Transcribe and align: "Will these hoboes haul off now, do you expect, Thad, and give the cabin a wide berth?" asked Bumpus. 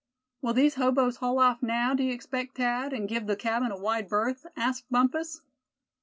"Will 0.41 0.53
these 0.55 0.73
hoboes 0.81 1.17
haul 1.17 1.37
off 1.37 1.61
now, 1.61 1.93
do 1.93 2.01
you 2.03 2.11
expect, 2.11 2.57
Thad, 2.57 2.91
and 2.91 3.07
give 3.07 3.27
the 3.27 3.35
cabin 3.35 3.69
a 3.71 3.77
wide 3.77 4.09
berth?" 4.09 4.47
asked 4.55 4.85
Bumpus. 4.89 5.41